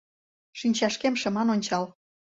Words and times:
Шинчашкем 0.59 1.15
шыман 1.21 1.47
ончал 1.55 1.85